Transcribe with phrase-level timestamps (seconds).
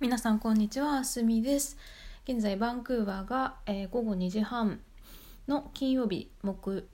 [0.00, 1.76] 皆さんこんにちはあすみです。
[2.22, 4.78] 現在バンクーバーが、えー午後2時半
[5.48, 6.86] の金曜日木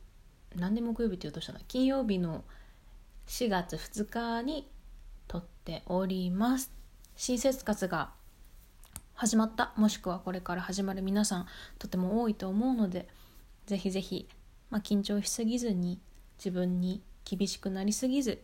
[0.56, 2.44] なんで木曜日って言うとしたの金曜日の
[3.26, 4.70] 4月2日に
[5.28, 6.72] 撮っております。
[7.14, 8.12] 新生活が
[9.12, 11.46] 始まったもしくはこれから始まる皆さん
[11.78, 13.06] とても多いと思うので
[13.66, 14.30] ぜひぜひ、
[14.70, 16.00] まあ、緊張しすぎずに
[16.38, 18.42] 自分に厳しくなりすぎず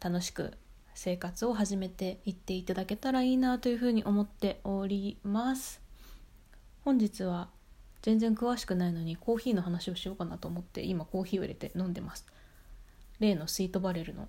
[0.00, 0.54] 楽しく
[0.94, 5.80] 生活を始めていっていただけたらいいなというふうに思っております。
[6.84, 7.48] 本日は
[8.02, 12.26] 全然詳しくないのにコーヒーの話をしようかなと思って今コーヒーを入れて飲んでます。
[13.18, 14.28] 例のスイートバレルの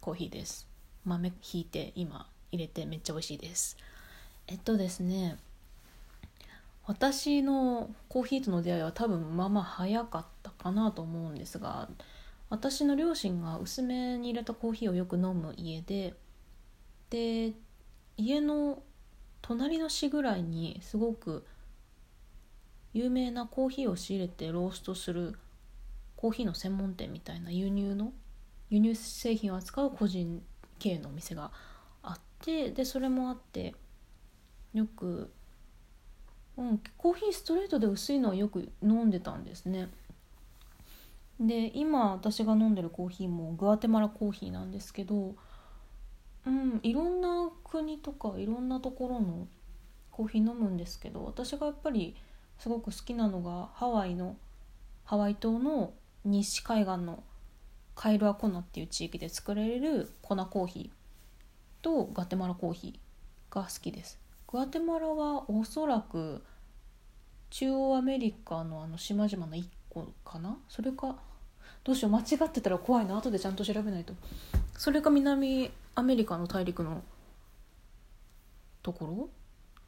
[0.00, 0.66] コーヒーです。
[1.04, 3.76] 豆ひいて今入れてめっちゃ美味しいです。
[4.46, 5.36] えっとですね
[6.86, 11.88] 私のコーヒーとの出会いは多分まあまあ早かったかなと思うんですが
[12.52, 16.12] 私の両親が薄めに入れたコーヒーをよく飲む家で
[17.08, 17.54] で
[18.18, 18.82] 家の
[19.40, 21.46] 隣の市ぐらいにすごく
[22.92, 25.38] 有名なコーヒーを仕入れてローストする
[26.14, 28.12] コーヒーの専門店みたいな輸入の
[28.68, 30.42] 輸入製品を扱う個人
[30.78, 31.52] 経営のお店が
[32.02, 33.74] あってでそれもあって
[34.74, 35.30] よく、
[36.58, 39.88] うん、コーヒーストレートで薄いのはよく飲んでたんですね。
[41.42, 45.34] で今私が飲んでるコーヒーもグアテマラコーヒーなんですけど、
[46.46, 49.48] うん、いろんな国とかいろんなところの
[50.12, 52.14] コーヒー飲むんですけど私がやっぱり
[52.58, 54.36] すごく好きなのがハワイの
[55.04, 55.92] ハワイ島の
[56.24, 57.24] 西海岸の
[57.96, 64.20] カイルアコナっていう地域で作られる粉コーヒーとガテマラコーヒーが好きです。
[64.46, 66.42] グアテマラはおそらく
[67.50, 70.56] 中央アメリカのあの島々の1個かな？
[70.68, 71.16] それか
[71.84, 74.14] どうしよう間違ってたら怖いな後でちゃんと調べないと。
[74.76, 77.02] それか南アメリカの大陸の
[78.82, 79.28] ところ？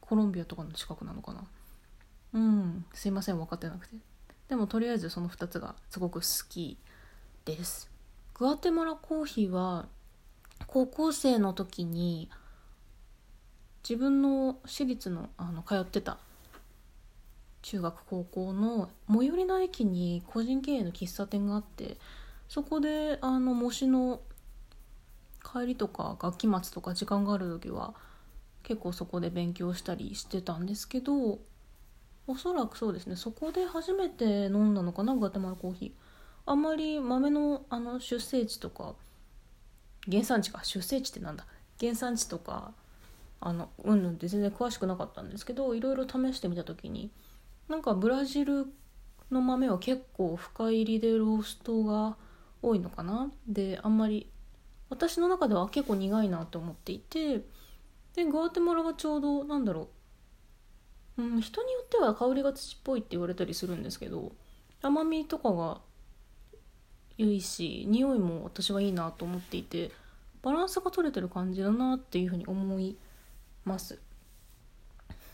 [0.01, 1.43] コロンビアとかの近くなのかな？
[2.33, 3.95] うんすいません分かってなくて。
[4.49, 6.77] でもとりあえずその2つがすごく好き
[7.45, 7.89] です。
[8.33, 9.87] グアテマラコーヒーは
[10.67, 12.29] 高校生の時に
[13.87, 16.17] 自分の私立のあの通ってた
[17.65, 21.97] 中学高校の最寄りの駅に個人経営の喫茶店があって
[22.47, 24.21] そこであの模試の
[25.43, 27.95] 帰りとか学期末とか時間がある時は
[28.61, 31.39] 結構そこで勉強したりしてたんですけど
[32.27, 33.15] おそらくそうですね。
[33.15, 35.91] そこで初めて飲んだのかなガテマラコーヒー。
[36.45, 38.93] あんまり豆のあの出生地とか
[40.07, 40.63] 原産地か。
[40.63, 41.47] 出生地ってなんだ？
[41.79, 42.73] 原産地とか
[43.41, 47.09] あのうんぬんって全然詳しくなかったんですけどいろいろ試してみた時に
[47.67, 48.67] なんかブラジル
[49.31, 52.15] の豆は結構深入りでローストが
[52.61, 53.31] 多いのかな？
[53.47, 54.29] であんまり
[54.89, 57.41] 私の中では結構苦いなと思っていて
[58.15, 59.89] でグアテマラはちょうどなんだろ
[61.17, 64.31] う、うん、人によっては香りが土っぽいって言われたりするんですけど
[64.81, 65.81] 甘みとかが
[67.17, 69.91] 良いし匂いも私はいいなと思っていて
[70.43, 72.95] バランスが取れてる感じだなっていうふうに思い
[73.63, 73.99] ます。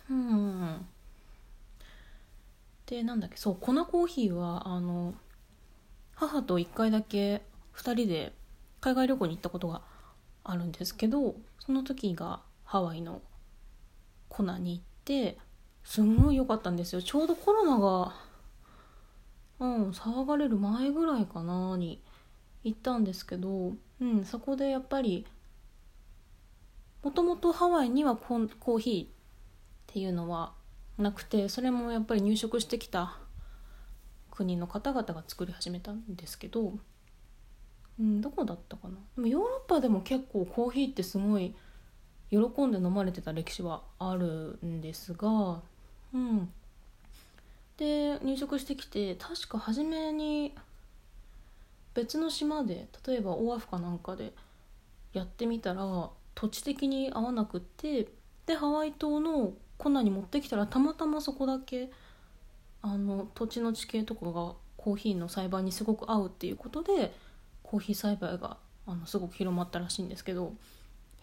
[0.10, 0.86] うん。
[2.92, 3.38] でなんだっけ？
[3.38, 5.14] そう粉コーヒーはあの
[6.14, 7.42] 母と1回だけ
[7.74, 8.34] 2人で
[8.82, 9.82] 海外旅行に行ったことが
[10.44, 13.22] あるんですけどその時がハワイの
[14.28, 15.38] 粉に行って
[15.86, 17.02] すんごい良かったんですよ。
[17.02, 18.14] ちょうどコロナが
[19.60, 22.04] うん騒がれる前ぐらいかなに
[22.66, 25.26] 行ったんですけど、うん、そこでやっぱり
[27.04, 29.10] もともとハワイにはコーヒーっ
[29.88, 30.60] ていうのは
[31.02, 33.18] なくてそれもやっぱり入植してきた
[34.32, 36.74] 国の方々が作り始めたんですけど、
[38.00, 38.96] うん、どこだったかな。
[39.16, 41.54] でもヨーロッパでも結構コーヒーってすごい
[42.30, 45.62] 喜んで飲まれてた歴史はあるんですが、
[46.14, 46.50] うん、
[47.78, 50.56] で入植してきて確か初めに
[51.94, 54.34] 別の島で例えばオアフかなんかで
[55.14, 58.08] やってみたら土地的に合わなくって
[58.46, 61.90] でハワイ島の粉に持ってきたらたまたまそこだけ
[62.82, 67.14] あの土地の地形とかがコーヒーの栽培にすごく合うっていうことで
[67.64, 68.58] コーヒー栽培が
[68.88, 70.54] あのすごく広まったらしいんですけど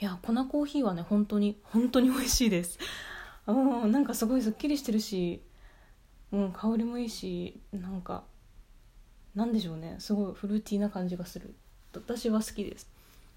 [0.00, 2.78] いや粉コーヒーはね本当に本当に美味しいです。
[3.46, 3.52] う
[3.86, 5.42] んなんかすごいすっきりしてるし、
[6.32, 8.24] うん、香りもいいしなんか
[9.34, 11.54] なんでしょうねすごいフルーティーな感じがする。
[11.94, 12.88] 私は好きです。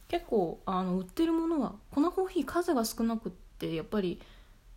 [0.08, 4.22] 結構あの売ってるものは粉コーヒー数が少なくってやっぱり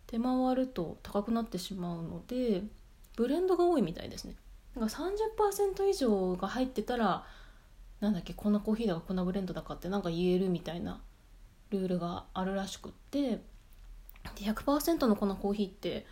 [0.07, 2.63] 手回ると高くなってしまうので
[3.15, 4.35] ブレンドが多いみたいですね。
[4.75, 7.25] なんか30%以上が入ってたら
[8.01, 11.01] なんだっけ粉コーヒーだか粉ブレンドだかってなんか言えるみたいな
[11.69, 13.41] ルールがあるらしくってで
[14.39, 16.05] 100%の粉コーヒーって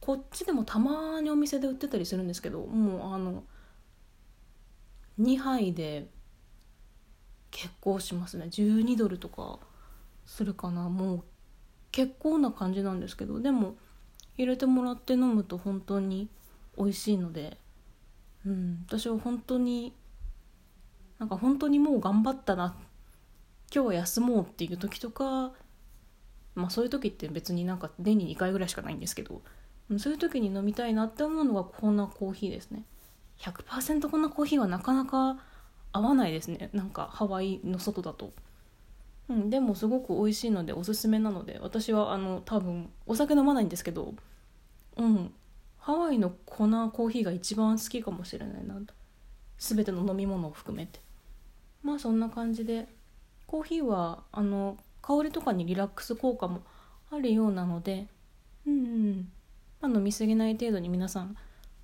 [0.00, 3.44] こっちでもたまにお店で売ってたりするんですけどもうあの
[5.20, 6.08] 2杯で
[7.50, 8.46] 結構しますね。
[8.46, 9.58] 12ドルとか
[10.26, 10.90] するかな。
[10.90, 11.24] もう
[11.96, 13.74] 結構な感じなんですけどでも
[14.36, 16.28] 入れてもらって飲むと本当に
[16.76, 17.56] 美味しいので、
[18.44, 19.94] うん、私は本当に
[21.18, 22.76] なんか本当にもう頑張ったな
[23.74, 25.52] 今日は休もうっていう時とか
[26.54, 29.40] まあそういう時って別になんか年に2回ぐらいしかないんですけど
[29.96, 32.84] そういう時に飲みたいなって思うのがこんなコーヒーですね
[33.38, 35.38] 100%こんなコーヒーはなかなか
[35.92, 38.34] 合わないですねなんかハワイの外だと。
[39.28, 44.14] うん、でもすごく美味しいのでおすすめなので私はあの多分お酒飲まないんですけど
[44.96, 45.32] うん
[45.86, 48.92] ハワイの粉コーヒーが一番好きかもしれないなと。
[49.56, 50.98] 全ての飲み物を含めて。
[51.84, 52.88] まあそんな感じで
[53.46, 56.62] コーヒーはあの香りとかにリラックス効果も
[57.12, 58.08] あるようなので
[58.66, 59.28] うん、
[59.80, 61.36] まあ、飲み過ぎない程度に皆さん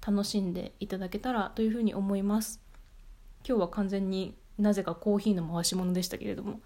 [0.05, 2.61] 楽しんでいただけたらというふうに思います。
[3.47, 6.61] 今日は完全になぜかコーヒーの回し物でしたけれども。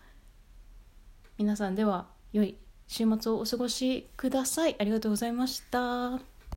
[1.39, 2.57] 皆さんでは良い
[2.87, 4.77] 週末をお過ごしください。
[4.79, 6.36] ありがとうございました。